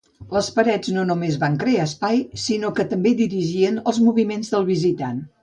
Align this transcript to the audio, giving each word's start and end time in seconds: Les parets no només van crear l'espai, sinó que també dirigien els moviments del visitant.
Les 0.35 0.47
parets 0.53 0.87
no 0.95 1.03
només 1.09 1.37
van 1.43 1.57
crear 1.63 1.83
l'espai, 1.85 2.23
sinó 2.45 2.73
que 2.81 2.87
també 2.95 3.13
dirigien 3.21 3.79
els 3.93 4.01
moviments 4.09 4.53
del 4.57 4.69
visitant. 4.73 5.23